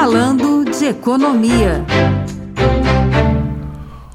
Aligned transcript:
Falando 0.00 0.64
de 0.64 0.84
Economia. 0.84 1.84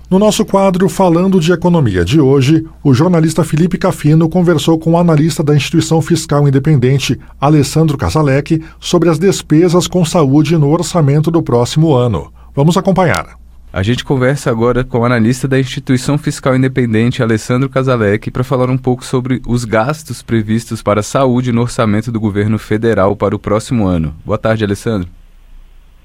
No 0.10 0.18
nosso 0.18 0.46
quadro 0.46 0.88
Falando 0.88 1.42
de 1.42 1.52
Economia 1.52 2.06
de 2.06 2.22
hoje, 2.22 2.66
o 2.82 2.94
jornalista 2.94 3.44
Felipe 3.44 3.78
Cafino 3.78 4.30
conversou 4.30 4.80
com 4.80 4.94
o 4.94 4.98
analista 4.98 5.44
da 5.44 5.54
instituição 5.54 6.02
fiscal 6.02 6.48
independente, 6.48 7.20
Alessandro 7.40 7.98
Casalec, 7.98 8.64
sobre 8.80 9.10
as 9.10 9.20
despesas 9.20 9.86
com 9.86 10.06
saúde 10.06 10.58
no 10.58 10.70
orçamento 10.70 11.30
do 11.30 11.44
próximo 11.44 11.94
ano. 11.94 12.32
Vamos 12.56 12.78
acompanhar. 12.78 13.38
A 13.74 13.84
gente 13.84 14.06
conversa 14.06 14.50
agora 14.50 14.86
com 14.86 15.00
o 15.00 15.06
analista 15.06 15.50
da 15.50 15.60
instituição 15.60 16.18
fiscal 16.18 16.56
independente, 16.56 17.22
Alessandro 17.22 17.68
Casalec, 17.68 18.32
para 18.32 18.46
falar 18.46 18.70
um 18.70 18.78
pouco 18.78 19.04
sobre 19.04 19.42
os 19.46 19.66
gastos 19.66 20.22
previstos 20.22 20.82
para 20.82 21.02
a 21.02 21.04
saúde 21.04 21.52
no 21.52 21.60
orçamento 21.60 22.10
do 22.10 22.22
governo 22.22 22.58
federal 22.58 23.18
para 23.18 23.36
o 23.36 23.40
próximo 23.40 23.86
ano. 23.86 24.16
Boa 24.26 24.38
tarde, 24.38 24.64
Alessandro. 24.64 25.10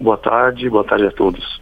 Boa 0.00 0.16
tarde, 0.16 0.68
boa 0.70 0.84
tarde 0.84 1.06
a 1.06 1.10
todos. 1.10 1.60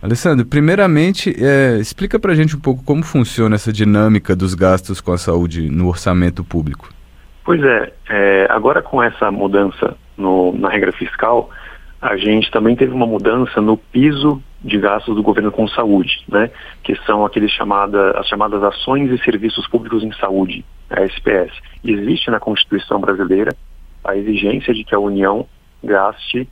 Alessandro, 0.00 0.46
primeiramente, 0.46 1.34
é, 1.42 1.76
explica 1.78 2.18
para 2.18 2.32
a 2.32 2.34
gente 2.34 2.56
um 2.56 2.60
pouco 2.60 2.84
como 2.84 3.02
funciona 3.02 3.56
essa 3.56 3.72
dinâmica 3.72 4.36
dos 4.36 4.54
gastos 4.54 5.00
com 5.00 5.12
a 5.12 5.18
saúde 5.18 5.68
no 5.68 5.88
orçamento 5.88 6.44
público. 6.44 6.88
Pois 7.44 7.62
é, 7.62 7.92
é 8.08 8.46
agora 8.50 8.80
com 8.80 9.02
essa 9.02 9.30
mudança 9.30 9.96
no, 10.16 10.52
na 10.52 10.68
regra 10.68 10.92
fiscal, 10.92 11.50
a 12.00 12.16
gente 12.16 12.50
também 12.50 12.76
teve 12.76 12.92
uma 12.92 13.06
mudança 13.06 13.60
no 13.60 13.76
piso 13.76 14.40
de 14.62 14.78
gastos 14.78 15.16
do 15.16 15.22
governo 15.22 15.50
com 15.50 15.66
saúde, 15.66 16.24
né? 16.28 16.50
Que 16.82 16.94
são 17.04 17.24
aqueles 17.24 17.50
chamada, 17.50 18.12
as 18.18 18.26
chamadas 18.26 18.62
ações 18.62 19.10
e 19.10 19.24
serviços 19.24 19.66
públicos 19.68 20.02
em 20.02 20.12
saúde, 20.12 20.64
a 20.90 21.00
SPS. 21.02 21.52
Existe 21.84 22.30
na 22.30 22.38
Constituição 22.38 23.00
brasileira 23.00 23.54
a 24.04 24.16
exigência 24.16 24.72
de 24.72 24.84
que 24.84 24.94
a 24.94 24.98
União 24.98 25.46
gaste 25.82 26.48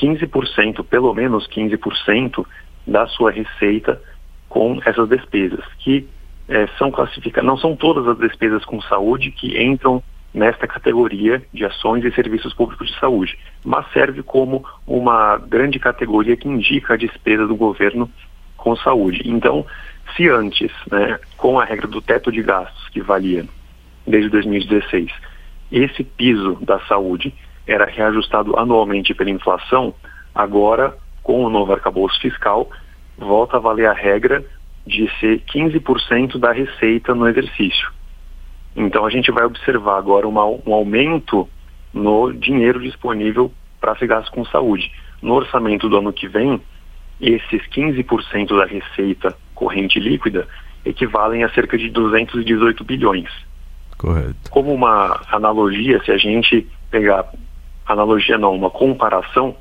15%, 0.00 0.84
pelo 0.84 1.14
menos 1.14 1.46
15% 1.48 2.44
da 2.86 3.06
sua 3.06 3.30
receita 3.30 4.00
com 4.48 4.80
essas 4.84 5.08
despesas, 5.08 5.64
que 5.78 6.08
é, 6.48 6.66
são 6.78 6.90
classificadas, 6.90 7.46
não 7.46 7.58
são 7.58 7.76
todas 7.76 8.06
as 8.08 8.18
despesas 8.18 8.64
com 8.64 8.80
saúde 8.80 9.30
que 9.30 9.62
entram 9.62 10.02
nesta 10.32 10.66
categoria 10.66 11.42
de 11.52 11.64
ações 11.64 12.04
e 12.04 12.12
serviços 12.12 12.54
públicos 12.54 12.88
de 12.88 12.98
saúde, 12.98 13.38
mas 13.64 13.90
serve 13.92 14.22
como 14.22 14.64
uma 14.86 15.36
grande 15.36 15.78
categoria 15.78 16.36
que 16.36 16.48
indica 16.48 16.94
a 16.94 16.96
despesa 16.96 17.46
do 17.46 17.56
governo 17.56 18.10
com 18.56 18.76
saúde. 18.76 19.22
Então, 19.24 19.66
se 20.16 20.28
antes, 20.28 20.72
né, 20.90 21.18
com 21.36 21.58
a 21.58 21.64
regra 21.64 21.86
do 21.86 22.00
teto 22.00 22.32
de 22.32 22.42
gastos 22.42 22.88
que 22.88 23.00
valia 23.00 23.46
desde 24.06 24.30
2016, 24.30 25.10
esse 25.70 26.02
piso 26.02 26.58
da 26.62 26.78
saúde 26.80 27.34
era 27.68 27.84
reajustado 27.84 28.58
anualmente 28.58 29.14
pela 29.14 29.30
inflação, 29.30 29.94
agora, 30.34 30.96
com 31.22 31.44
o 31.44 31.50
novo 31.50 31.72
arcabouço 31.72 32.18
fiscal, 32.20 32.68
volta 33.16 33.58
a 33.58 33.60
valer 33.60 33.86
a 33.86 33.92
regra 33.92 34.44
de 34.86 35.08
ser 35.20 35.42
15% 35.54 36.38
da 36.38 36.50
receita 36.50 37.14
no 37.14 37.28
exercício. 37.28 37.92
Então 38.74 39.04
a 39.04 39.10
gente 39.10 39.30
vai 39.30 39.44
observar 39.44 39.98
agora 39.98 40.26
uma, 40.26 40.44
um 40.46 40.72
aumento 40.72 41.48
no 41.92 42.32
dinheiro 42.32 42.80
disponível 42.80 43.52
para 43.80 43.96
se 43.96 44.06
gastar 44.06 44.30
com 44.30 44.44
saúde. 44.46 44.90
No 45.20 45.34
orçamento 45.34 45.88
do 45.88 45.98
ano 45.98 46.12
que 46.12 46.26
vem, 46.26 46.60
esses 47.20 47.62
15% 47.68 48.56
da 48.56 48.64
receita 48.64 49.36
corrente 49.54 49.98
líquida 49.98 50.46
equivalem 50.84 51.44
a 51.44 51.50
cerca 51.50 51.76
de 51.76 51.90
218 51.90 52.84
bilhões. 52.84 53.28
Correto. 53.96 54.50
Como 54.50 54.72
uma 54.72 55.20
analogia, 55.30 56.02
se 56.04 56.12
a 56.12 56.16
gente 56.16 56.66
pegar, 56.90 57.30
analogia 57.92 58.38
não, 58.38 58.54
uma 58.54 58.70
comparação, 58.70 59.56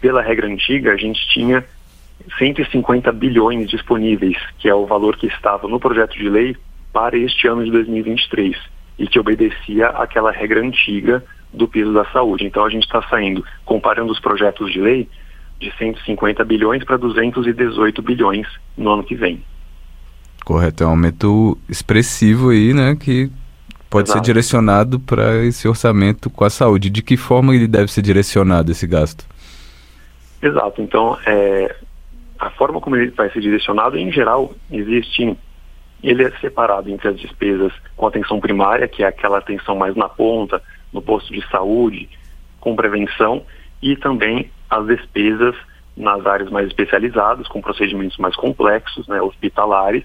pela 0.00 0.22
regra 0.22 0.46
antiga 0.46 0.92
a 0.92 0.96
gente 0.96 1.26
tinha 1.28 1.64
150 2.38 3.12
bilhões 3.12 3.68
disponíveis, 3.68 4.36
que 4.58 4.68
é 4.68 4.74
o 4.74 4.86
valor 4.86 5.16
que 5.16 5.26
estava 5.26 5.68
no 5.68 5.78
projeto 5.78 6.16
de 6.16 6.28
lei 6.28 6.56
para 6.92 7.16
este 7.16 7.46
ano 7.46 7.64
de 7.64 7.70
2023 7.70 8.56
e 8.98 9.06
que 9.06 9.18
obedecia 9.18 9.88
àquela 9.88 10.30
regra 10.30 10.60
antiga 10.60 11.22
do 11.52 11.68
piso 11.68 11.92
da 11.92 12.04
saúde. 12.06 12.46
Então 12.46 12.64
a 12.64 12.70
gente 12.70 12.84
está 12.84 13.02
saindo, 13.02 13.44
comparando 13.64 14.12
os 14.12 14.20
projetos 14.20 14.72
de 14.72 14.80
lei, 14.80 15.08
de 15.60 15.72
150 15.76 16.44
bilhões 16.44 16.84
para 16.84 16.96
218 16.96 18.02
bilhões 18.02 18.46
no 18.76 18.90
ano 18.90 19.04
que 19.04 19.14
vem. 19.14 19.42
Correto, 20.44 20.84
é 20.84 20.86
um 20.86 20.90
aumento 20.90 21.58
expressivo 21.68 22.50
aí, 22.50 22.72
né, 22.72 22.94
que 22.94 23.30
pode 23.88 24.08
Exato. 24.08 24.18
ser 24.18 24.24
direcionado 24.24 25.00
para 25.00 25.44
esse 25.44 25.66
orçamento 25.68 26.30
com 26.30 26.44
a 26.44 26.50
saúde. 26.50 26.90
De 26.90 27.02
que 27.02 27.16
forma 27.16 27.54
ele 27.54 27.66
deve 27.66 27.90
ser 27.90 28.02
direcionado 28.02 28.70
esse 28.70 28.86
gasto? 28.86 29.24
Exato. 30.42 30.82
Então, 30.82 31.18
é, 31.26 31.74
a 32.38 32.50
forma 32.50 32.80
como 32.80 32.96
ele 32.96 33.10
vai 33.10 33.30
ser 33.30 33.40
direcionado, 33.40 33.98
em 33.98 34.10
geral, 34.12 34.54
existe 34.70 35.36
ele 36.02 36.22
é 36.22 36.30
separado 36.40 36.90
entre 36.90 37.08
as 37.08 37.18
despesas 37.18 37.72
com 37.96 38.06
atenção 38.06 38.38
primária, 38.38 38.86
que 38.86 39.02
é 39.02 39.06
aquela 39.06 39.38
atenção 39.38 39.74
mais 39.74 39.96
na 39.96 40.08
ponta, 40.08 40.62
no 40.92 41.00
posto 41.02 41.32
de 41.32 41.44
saúde, 41.48 42.08
com 42.60 42.76
prevenção, 42.76 43.42
e 43.82 43.96
também 43.96 44.50
as 44.68 44.86
despesas 44.86 45.54
nas 45.96 46.24
áreas 46.26 46.50
mais 46.50 46.66
especializadas, 46.66 47.48
com 47.48 47.62
procedimentos 47.62 48.18
mais 48.18 48.36
complexos, 48.36 49.08
né, 49.08 49.20
hospitalares, 49.20 50.04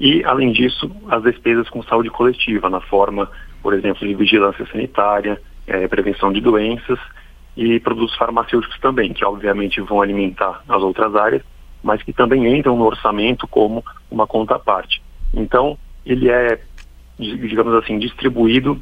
e, 0.00 0.24
além 0.24 0.52
disso, 0.52 0.90
as 1.08 1.22
despesas 1.22 1.68
com 1.68 1.82
saúde 1.82 2.10
coletiva, 2.10 2.70
na 2.70 2.80
forma, 2.80 3.28
por 3.62 3.74
exemplo, 3.74 4.06
de 4.06 4.14
vigilância 4.14 4.64
sanitária, 4.66 5.40
é, 5.66 5.88
prevenção 5.88 6.32
de 6.32 6.40
doenças 6.40 6.98
e 7.56 7.80
produtos 7.80 8.16
farmacêuticos 8.16 8.78
também, 8.78 9.12
que 9.12 9.24
obviamente 9.24 9.80
vão 9.80 10.00
alimentar 10.00 10.62
as 10.68 10.82
outras 10.82 11.14
áreas, 11.16 11.42
mas 11.82 12.02
que 12.02 12.12
também 12.12 12.46
entram 12.56 12.76
no 12.76 12.84
orçamento 12.84 13.46
como 13.48 13.84
uma 14.10 14.26
conta 14.26 14.54
à 14.54 14.58
parte. 14.58 15.02
Então, 15.34 15.76
ele 16.06 16.30
é, 16.30 16.60
digamos 17.18 17.74
assim, 17.74 17.98
distribuído 17.98 18.80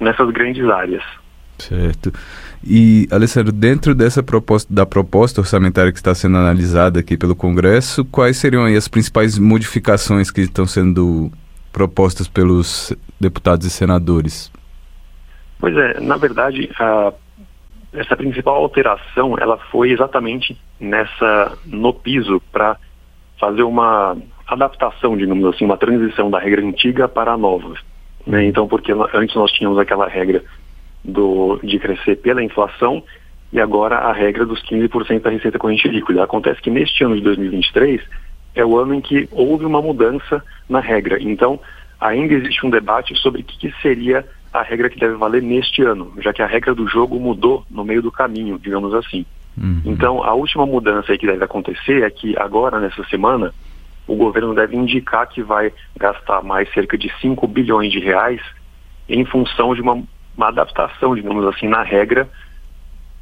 nessas 0.00 0.28
grandes 0.30 0.68
áreas. 0.68 1.04
Certo. 1.58 2.12
E, 2.64 3.06
Alessandro, 3.10 3.52
dentro 3.52 3.94
dessa 3.94 4.22
proposta, 4.22 4.72
da 4.72 4.84
proposta 4.84 5.40
orçamentária 5.40 5.92
que 5.92 5.98
está 5.98 6.14
sendo 6.14 6.36
analisada 6.36 7.00
aqui 7.00 7.16
pelo 7.16 7.36
Congresso, 7.36 8.04
quais 8.04 8.36
seriam 8.36 8.64
as 8.64 8.88
principais 8.88 9.38
modificações 9.38 10.30
que 10.30 10.40
estão 10.42 10.66
sendo 10.66 11.30
propostas 11.72 12.26
pelos 12.26 12.92
deputados 13.20 13.66
e 13.66 13.70
senadores? 13.70 14.50
Pois 15.58 15.76
é, 15.76 16.00
na 16.00 16.16
verdade, 16.16 16.70
a, 16.78 17.12
essa 17.92 18.16
principal 18.16 18.56
alteração, 18.56 19.36
ela 19.38 19.58
foi 19.70 19.90
exatamente 19.90 20.58
nessa, 20.80 21.56
no 21.64 21.92
piso, 21.92 22.40
para 22.52 22.76
fazer 23.38 23.62
uma 23.62 24.16
adaptação, 24.46 25.16
digamos 25.16 25.44
assim, 25.46 25.64
uma 25.64 25.76
transição 25.76 26.30
da 26.30 26.38
regra 26.38 26.62
antiga 26.62 27.08
para 27.08 27.32
a 27.32 27.38
nova. 27.38 27.74
Né? 28.26 28.46
Então, 28.46 28.66
porque 28.66 28.92
antes 29.14 29.34
nós 29.34 29.52
tínhamos 29.52 29.78
aquela 29.78 30.08
regra 30.08 30.42
do, 31.06 31.58
de 31.62 31.78
crescer 31.78 32.16
pela 32.16 32.42
inflação 32.42 33.02
e 33.52 33.60
agora 33.60 33.96
a 33.98 34.12
regra 34.12 34.44
dos 34.44 34.62
15% 34.64 35.20
da 35.20 35.30
receita 35.30 35.58
corrente 35.58 35.88
líquida. 35.88 36.22
Acontece 36.22 36.60
que 36.60 36.70
neste 36.70 37.04
ano 37.04 37.16
de 37.16 37.22
2023 37.22 38.02
é 38.54 38.64
o 38.64 38.78
ano 38.78 38.94
em 38.94 39.00
que 39.00 39.28
houve 39.30 39.64
uma 39.64 39.80
mudança 39.80 40.42
na 40.68 40.80
regra. 40.80 41.22
Então, 41.22 41.60
ainda 42.00 42.34
existe 42.34 42.66
um 42.66 42.70
debate 42.70 43.14
sobre 43.16 43.42
o 43.42 43.44
que, 43.44 43.72
seria 43.80 44.26
a 44.52 44.62
regra 44.62 44.88
que 44.88 44.98
deve 44.98 45.14
valer 45.14 45.42
neste 45.42 45.82
ano, 45.82 46.12
já 46.18 46.32
que 46.32 46.42
a 46.42 46.46
regra 46.46 46.74
do 46.74 46.88
jogo 46.88 47.20
mudou 47.20 47.64
no 47.70 47.84
meio 47.84 48.02
do 48.02 48.10
caminho, 48.10 48.58
digamos 48.58 48.94
assim. 48.94 49.24
Uhum. 49.56 49.82
Então, 49.84 50.24
a 50.24 50.34
última 50.34 50.66
mudança 50.66 51.16
que 51.16 51.26
deve 51.26 51.44
acontecer 51.44 52.02
é 52.02 52.10
que 52.10 52.36
agora, 52.38 52.80
nessa 52.80 53.04
semana, 53.04 53.52
o 54.06 54.14
governo 54.14 54.54
deve 54.54 54.76
indicar 54.76 55.28
que 55.28 55.42
vai 55.42 55.72
gastar 55.98 56.42
mais 56.42 56.72
cerca 56.72 56.96
de 56.96 57.12
5 57.20 57.46
bilhões 57.46 57.92
de 57.92 57.98
reais 57.98 58.40
em 59.08 59.24
função 59.24 59.74
de 59.74 59.80
uma, 59.80 60.02
uma 60.36 60.48
adaptação, 60.48 61.14
digamos 61.14 61.44
assim, 61.46 61.68
na 61.68 61.82
regra, 61.82 62.28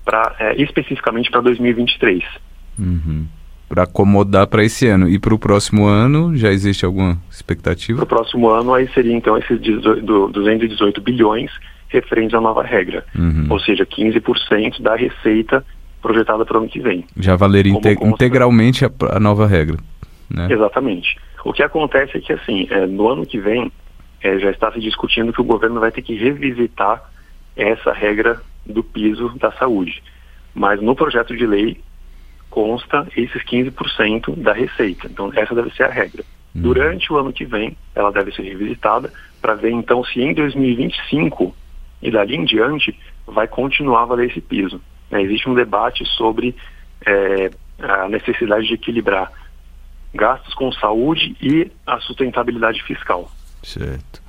pra, 0.04 0.34
é, 0.38 0.60
especificamente 0.60 1.30
para 1.30 1.40
2023. 1.40 2.22
Uhum. 2.78 3.26
Para 3.68 3.84
acomodar 3.84 4.46
para 4.46 4.64
esse 4.64 4.86
ano. 4.86 5.08
E 5.08 5.18
para 5.18 5.34
o 5.34 5.38
próximo 5.38 5.86
ano, 5.86 6.36
já 6.36 6.50
existe 6.50 6.84
alguma 6.84 7.18
expectativa? 7.30 8.04
Para 8.04 8.04
o 8.04 8.18
próximo 8.18 8.50
ano, 8.50 8.74
aí 8.74 8.88
seria 8.92 9.14
então 9.14 9.36
esses 9.38 9.58
218 9.60 11.00
bilhões 11.00 11.50
referentes 11.88 12.34
à 12.34 12.40
nova 12.40 12.62
regra. 12.62 13.04
Uhum. 13.16 13.46
Ou 13.48 13.58
seja, 13.60 13.86
15% 13.86 14.82
da 14.82 14.96
receita 14.96 15.64
projetada 16.02 16.44
para 16.44 16.58
o 16.58 16.60
ano 16.60 16.68
que 16.68 16.80
vem. 16.80 17.04
Já 17.16 17.36
valeria 17.36 17.72
como 17.72 18.12
integralmente 18.12 18.84
a, 18.84 18.90
a 19.12 19.20
nova 19.20 19.46
regra. 19.46 19.78
Né? 20.28 20.48
Exatamente. 20.50 21.16
O 21.44 21.52
que 21.52 21.62
acontece 21.62 22.18
é 22.18 22.20
que, 22.20 22.32
assim, 22.32 22.66
é, 22.70 22.86
no 22.86 23.08
ano 23.08 23.24
que 23.24 23.38
vem, 23.38 23.70
é, 24.24 24.38
já 24.38 24.50
está 24.50 24.72
se 24.72 24.80
discutindo 24.80 25.34
que 25.34 25.40
o 25.42 25.44
governo 25.44 25.78
vai 25.78 25.92
ter 25.92 26.00
que 26.00 26.14
revisitar 26.14 27.10
essa 27.54 27.92
regra 27.92 28.40
do 28.64 28.82
piso 28.82 29.28
da 29.38 29.52
saúde. 29.52 30.02
Mas 30.54 30.80
no 30.80 30.96
projeto 30.96 31.36
de 31.36 31.46
lei 31.46 31.78
consta 32.48 33.06
esses 33.14 33.42
15% 33.42 34.34
da 34.36 34.54
receita. 34.54 35.08
Então, 35.08 35.30
essa 35.36 35.54
deve 35.54 35.70
ser 35.74 35.84
a 35.84 35.90
regra. 35.90 36.24
Uhum. 36.54 36.62
Durante 36.62 37.12
o 37.12 37.18
ano 37.18 37.34
que 37.34 37.44
vem, 37.44 37.76
ela 37.94 38.10
deve 38.10 38.32
ser 38.32 38.42
revisitada 38.42 39.12
para 39.42 39.54
ver, 39.54 39.72
então, 39.72 40.02
se 40.02 40.22
em 40.22 40.32
2025 40.32 41.54
e 42.00 42.10
dali 42.10 42.36
em 42.36 42.46
diante 42.46 42.98
vai 43.26 43.46
continuar 43.46 44.02
a 44.02 44.06
valer 44.06 44.30
esse 44.30 44.40
piso. 44.40 44.80
É, 45.10 45.20
existe 45.20 45.50
um 45.50 45.54
debate 45.54 46.02
sobre 46.16 46.56
é, 47.04 47.50
a 47.78 48.08
necessidade 48.08 48.66
de 48.66 48.74
equilibrar 48.74 49.30
gastos 50.14 50.54
com 50.54 50.72
saúde 50.72 51.36
e 51.42 51.70
a 51.86 52.00
sustentabilidade 52.00 52.82
fiscal. 52.84 53.30
Certo. 53.64 54.22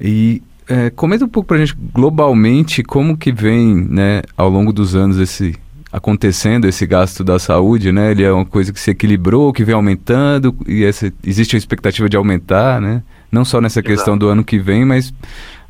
E 0.00 0.42
é, 0.68 0.90
comenta 0.90 1.24
um 1.24 1.28
pouco 1.28 1.48
para 1.48 1.56
a 1.56 1.60
gente 1.60 1.76
globalmente 1.92 2.82
como 2.82 3.16
que 3.16 3.32
vem, 3.32 3.74
né, 3.74 4.22
ao 4.36 4.48
longo 4.48 4.72
dos 4.72 4.94
anos 4.94 5.18
esse 5.18 5.54
acontecendo 5.90 6.66
esse 6.66 6.86
gasto 6.86 7.24
da 7.24 7.38
saúde, 7.38 7.90
né? 7.90 8.10
Ele 8.10 8.22
é 8.22 8.30
uma 8.30 8.44
coisa 8.44 8.70
que 8.70 8.78
se 8.78 8.90
equilibrou, 8.90 9.54
que 9.54 9.64
vem 9.64 9.74
aumentando 9.74 10.54
e 10.66 10.84
essa, 10.84 11.10
existe 11.24 11.56
a 11.56 11.58
expectativa 11.58 12.10
de 12.10 12.16
aumentar, 12.16 12.78
né? 12.78 13.02
Não 13.32 13.42
só 13.42 13.58
nessa 13.58 13.80
Exato. 13.80 13.94
questão 13.94 14.18
do 14.18 14.28
ano 14.28 14.44
que 14.44 14.58
vem, 14.58 14.84
mas 14.84 15.14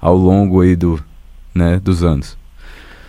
ao 0.01 0.17
longo 0.17 0.61
aí 0.61 0.75
do, 0.75 0.99
né, 1.55 1.81
dos 1.83 2.03
anos. 2.03 2.37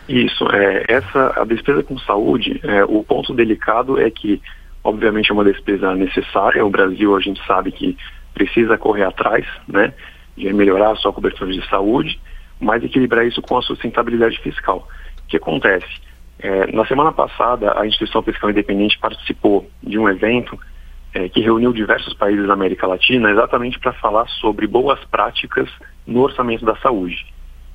Isso, 0.07 0.47
é, 0.51 0.85
essa 0.87 1.33
a 1.35 1.45
despesa 1.45 1.83
com 1.83 1.97
saúde, 1.99 2.59
é, 2.63 2.83
o 2.85 3.03
ponto 3.03 3.33
delicado 3.33 3.99
é 3.99 4.09
que, 4.09 4.41
obviamente, 4.83 5.29
é 5.31 5.33
uma 5.33 5.43
despesa 5.43 5.95
necessária. 5.95 6.65
O 6.65 6.69
Brasil, 6.69 7.15
a 7.15 7.19
gente 7.19 7.39
sabe 7.45 7.71
que 7.71 7.95
precisa 8.39 8.77
correr 8.77 9.03
atrás, 9.03 9.45
né, 9.67 9.93
de 10.37 10.53
melhorar 10.53 10.91
a 10.91 10.95
sua 10.95 11.11
cobertura 11.11 11.51
de 11.51 11.67
saúde, 11.67 12.17
mas 12.59 12.81
equilibrar 12.81 13.27
isso 13.27 13.41
com 13.41 13.57
a 13.57 13.61
sustentabilidade 13.61 14.39
fiscal. 14.39 14.87
O 15.25 15.27
que 15.27 15.35
acontece? 15.35 15.87
É, 16.39 16.71
na 16.71 16.85
semana 16.85 17.11
passada, 17.11 17.77
a 17.77 17.85
Instituição 17.85 18.23
Fiscal 18.23 18.49
Independente 18.49 18.97
participou 18.97 19.69
de 19.83 19.99
um 19.99 20.07
evento 20.07 20.57
é, 21.13 21.27
que 21.27 21.41
reuniu 21.41 21.73
diversos 21.73 22.13
países 22.13 22.47
da 22.47 22.53
América 22.53 22.87
Latina 22.87 23.29
exatamente 23.29 23.77
para 23.77 23.91
falar 23.93 24.27
sobre 24.29 24.65
boas 24.65 25.03
práticas 25.05 25.69
no 26.07 26.21
orçamento 26.21 26.63
da 26.63 26.77
saúde. 26.77 27.25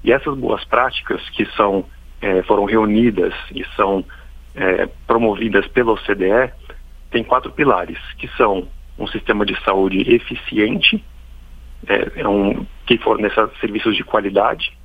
E 0.02 0.12
essas 0.12 0.34
boas 0.36 0.64
práticas, 0.64 1.20
que 1.30 1.44
são 1.56 1.84
é, 2.22 2.42
foram 2.44 2.64
reunidas 2.64 3.34
e 3.54 3.64
são 3.76 4.02
é, 4.54 4.88
promovidas 5.06 5.66
pela 5.68 5.92
OCDE, 5.92 6.52
tem 7.10 7.22
quatro 7.22 7.52
pilares, 7.52 7.98
que 8.18 8.28
são 8.36 8.66
um 8.98 9.06
sistema 9.06 9.44
de 9.44 9.58
saúde 9.64 10.00
eficiente, 10.12 11.02
é, 11.86 12.20
é 12.20 12.28
um, 12.28 12.66
que 12.86 12.98
forneça 12.98 13.50
serviços 13.60 13.96
de 13.96 14.04
qualidade, 14.04 14.76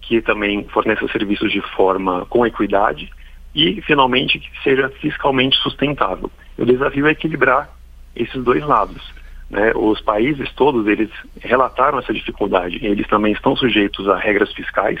que 0.00 0.20
também 0.20 0.64
forneça 0.68 1.06
serviços 1.08 1.50
de 1.50 1.60
forma 1.74 2.26
com 2.26 2.46
equidade 2.46 3.10
e, 3.54 3.80
finalmente, 3.82 4.38
que 4.38 4.62
seja 4.62 4.88
fiscalmente 5.00 5.56
sustentável. 5.58 6.30
O 6.58 6.64
desafio 6.64 7.06
é 7.06 7.10
equilibrar 7.10 7.70
esses 8.14 8.42
dois 8.44 8.64
lados. 8.64 9.02
Né? 9.48 9.72
Os 9.74 10.00
países 10.00 10.52
todos, 10.52 10.86
eles 10.86 11.10
relataram 11.40 11.98
essa 11.98 12.12
dificuldade. 12.12 12.78
Eles 12.84 13.06
também 13.08 13.32
estão 13.32 13.56
sujeitos 13.56 14.08
a 14.08 14.16
regras 14.16 14.52
fiscais 14.52 15.00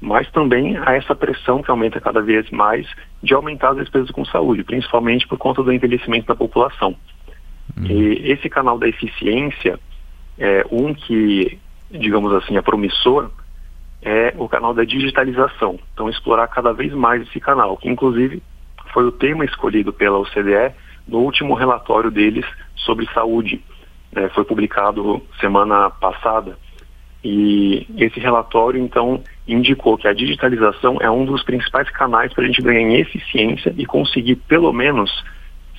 mas 0.00 0.30
também 0.30 0.78
há 0.78 0.94
essa 0.94 1.14
pressão 1.14 1.62
que 1.62 1.70
aumenta 1.70 2.00
cada 2.00 2.22
vez 2.22 2.48
mais 2.50 2.88
de 3.22 3.34
aumentar 3.34 3.72
as 3.72 3.76
despesas 3.76 4.10
com 4.10 4.24
saúde, 4.24 4.64
principalmente 4.64 5.28
por 5.28 5.36
conta 5.36 5.62
do 5.62 5.72
envelhecimento 5.72 6.26
da 6.26 6.34
população. 6.34 6.96
Uhum. 7.80 7.86
E 7.90 8.30
esse 8.30 8.48
canal 8.48 8.78
da 8.78 8.88
eficiência, 8.88 9.78
é 10.38 10.64
um 10.70 10.94
que, 10.94 11.58
digamos 11.90 12.32
assim, 12.32 12.56
é 12.56 12.62
promissor, 12.62 13.30
é 14.02 14.32
o 14.38 14.48
canal 14.48 14.72
da 14.72 14.84
digitalização. 14.84 15.78
Então, 15.92 16.08
explorar 16.08 16.48
cada 16.48 16.72
vez 16.72 16.92
mais 16.94 17.22
esse 17.22 17.38
canal, 17.38 17.76
que 17.76 17.88
inclusive 17.88 18.42
foi 18.92 19.04
o 19.04 19.12
tema 19.12 19.44
escolhido 19.44 19.92
pela 19.92 20.18
OCDE 20.18 20.72
no 21.06 21.18
último 21.18 21.54
relatório 21.54 22.10
deles 22.10 22.46
sobre 22.74 23.06
saúde. 23.12 23.62
É, 24.14 24.28
foi 24.30 24.44
publicado 24.44 25.22
semana 25.38 25.90
passada. 25.90 26.58
E 27.22 27.86
esse 27.98 28.18
relatório, 28.18 28.80
então, 28.80 29.22
indicou 29.46 29.98
que 29.98 30.08
a 30.08 30.14
digitalização 30.14 30.96
é 31.00 31.10
um 31.10 31.26
dos 31.26 31.42
principais 31.42 31.88
canais 31.90 32.32
para 32.32 32.44
a 32.44 32.46
gente 32.46 32.62
ganhar 32.62 32.80
em 32.80 32.96
eficiência 32.96 33.74
e 33.76 33.84
conseguir, 33.84 34.36
pelo 34.36 34.72
menos, 34.72 35.22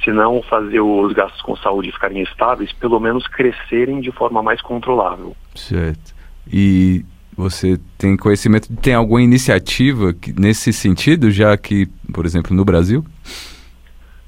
se 0.04 0.12
não 0.12 0.42
fazer 0.44 0.80
os 0.80 1.14
gastos 1.14 1.42
com 1.42 1.56
saúde 1.56 1.92
ficarem 1.92 2.22
estáveis, 2.24 2.72
pelo 2.74 3.00
menos 3.00 3.28
crescerem 3.28 4.02
de 4.02 4.12
forma 4.12 4.42
mais 4.42 4.62
controlável. 4.62 5.36
Certo. 5.56 6.14
E 6.52 7.06
você 7.36 7.80
tem 7.98 8.18
conhecimento, 8.18 8.76
tem 8.78 8.94
alguma 8.94 9.22
iniciativa 9.22 10.14
que, 10.14 10.34
nesse 10.40 10.74
sentido, 10.74 11.32
já 11.32 11.56
que, 11.58 11.88
por 12.14 12.26
exemplo, 12.26 12.56
no 12.56 12.66
Brasil? 12.66 13.06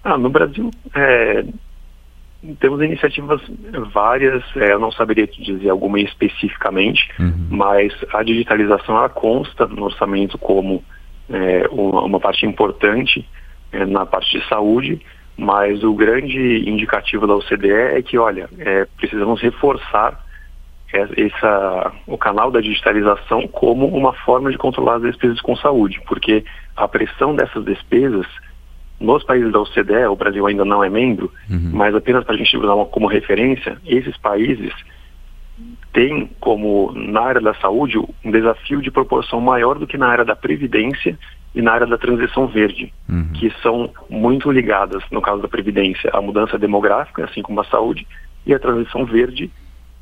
Ah, 0.03 0.17
no 0.17 0.29
Brasil, 0.29 0.69
é, 0.93 1.45
temos 2.59 2.81
iniciativas 2.81 3.41
várias, 3.93 4.43
é, 4.55 4.73
eu 4.73 4.79
não 4.79 4.91
saberia 4.91 5.25
te 5.25 5.41
dizer 5.41 5.69
alguma 5.69 5.99
especificamente, 5.99 7.09
uhum. 7.19 7.47
mas 7.49 7.93
a 8.13 8.21
digitalização 8.21 8.97
ela 8.97 9.09
consta 9.09 9.65
no 9.65 9.83
orçamento 9.83 10.37
como 10.37 10.83
é, 11.29 11.67
uma, 11.71 12.01
uma, 12.01 12.19
parte 12.19 12.45
importante 12.45 13.25
é, 13.71 13.85
na 13.85 14.05
parte 14.05 14.37
de 14.37 14.47
saúde, 14.49 15.01
mas 15.38 15.83
o 15.83 15.94
grande 15.94 16.69
indicativo 16.69 17.25
da 17.25 17.35
OCDE 17.35 17.71
é 17.71 18.01
que, 18.01 18.18
olha, 18.18 18.50
é, 18.59 18.85
precisamos 18.97 19.41
reforçar 19.41 20.24
essa, 20.94 21.91
o 22.06 22.18
canal 22.18 22.51
da 22.51 22.62
digitalização 22.62 23.47
como 23.47 23.88
uma 23.88 24.13
forma 24.13 24.51
de 24.51 24.57
controlar 24.57 24.97
as 24.97 25.01
despesas 25.01 25.41
com 25.41 25.56
saúde, 25.56 26.00
porque 26.07 26.45
a 26.75 26.88
pressão 26.88 27.35
dessas 27.35 27.65
despesas 27.65 28.27
nos 29.00 29.24
países 29.24 29.51
da 29.51 29.59
OCDE, 29.59 30.06
o 30.09 30.15
Brasil 30.15 30.45
ainda 30.45 30.63
não 30.63 30.83
é 30.83 30.89
membro, 30.89 31.31
uhum. 31.50 31.71
mas 31.74 31.95
apenas 31.95 32.24
para 32.24 32.36
a 32.36 32.38
gente 32.38 32.56
usar 32.56 32.75
uma, 32.75 32.86
como 32.86 33.07
referência, 33.07 33.77
esses 33.86 34.15
países 34.18 34.71
têm 35.91 36.29
como, 36.39 36.91
na 36.95 37.21
área 37.21 37.41
da 37.41 37.53
saúde, 37.56 37.97
um 37.97 38.31
desafio 38.31 38.81
de 38.81 38.91
proporção 38.91 39.41
maior 39.41 39.77
do 39.77 39.88
que 39.88 39.97
na 39.97 40.07
área 40.07 40.24
da 40.24 40.36
previdência 40.36 41.18
e 41.53 41.61
na 41.61 41.73
área 41.73 41.88
da 41.88 41.97
transição 41.97 42.47
verde, 42.47 42.91
uhum. 43.07 43.29
que 43.33 43.51
são 43.61 43.89
muito 44.09 44.51
ligadas, 44.51 45.03
no 45.11 45.21
caso 45.21 45.41
da 45.41 45.47
previdência, 45.47 46.09
à 46.13 46.21
mudança 46.21 46.57
demográfica, 46.57 47.25
assim 47.25 47.41
como 47.41 47.61
a 47.61 47.65
saúde, 47.65 48.07
e 48.45 48.53
a 48.53 48.59
transição 48.59 49.05
verde 49.05 49.51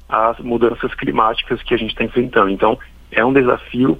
às 0.07 0.39
mudanças 0.39 0.93
climáticas 0.95 1.61
que 1.63 1.73
a 1.73 1.77
gente 1.77 1.91
está 1.91 2.03
enfrentando. 2.03 2.49
Então, 2.49 2.79
é 3.11 3.23
um 3.23 3.33
desafio 3.33 3.99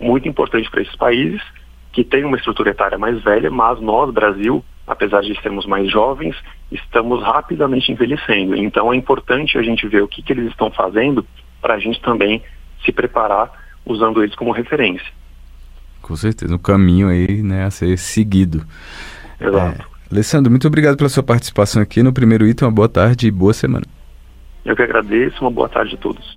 muito 0.00 0.28
importante 0.28 0.70
para 0.70 0.82
esses 0.82 0.96
países 0.96 1.42
que 1.92 2.04
tem 2.04 2.24
uma 2.24 2.36
estrutura 2.36 2.70
etária 2.70 2.98
mais 2.98 3.22
velha, 3.22 3.50
mas 3.50 3.80
nós, 3.80 4.12
Brasil, 4.12 4.62
apesar 4.86 5.22
de 5.22 5.40
sermos 5.40 5.66
mais 5.66 5.90
jovens, 5.90 6.36
estamos 6.70 7.22
rapidamente 7.22 7.90
envelhecendo. 7.90 8.54
Então 8.54 8.92
é 8.92 8.96
importante 8.96 9.58
a 9.58 9.62
gente 9.62 9.88
ver 9.88 10.02
o 10.02 10.08
que, 10.08 10.22
que 10.22 10.32
eles 10.32 10.48
estão 10.48 10.70
fazendo 10.70 11.26
para 11.60 11.74
a 11.74 11.78
gente 11.78 12.00
também 12.02 12.42
se 12.84 12.92
preparar 12.92 13.50
usando 13.84 14.22
eles 14.22 14.34
como 14.34 14.52
referência. 14.52 15.06
Com 16.06 16.14
certeza, 16.14 16.54
um 16.54 16.58
caminho 16.58 17.08
aí 17.08 17.42
né, 17.42 17.64
a 17.64 17.70
ser 17.70 17.98
seguido. 17.98 18.64
Exato. 19.40 19.82
É, 19.82 19.84
Alessandro, 20.08 20.52
muito 20.52 20.68
obrigado 20.68 20.96
pela 20.96 21.08
sua 21.08 21.22
participação 21.24 21.82
aqui 21.82 22.00
no 22.00 22.12
primeiro 22.12 22.46
item. 22.46 22.68
Uma 22.68 22.72
boa 22.72 22.88
tarde 22.88 23.26
e 23.26 23.30
boa 23.30 23.52
semana. 23.52 23.84
Eu 24.64 24.76
que 24.76 24.82
agradeço, 24.82 25.40
uma 25.40 25.50
boa 25.50 25.68
tarde 25.68 25.96
a 25.96 25.98
todos. 25.98 26.32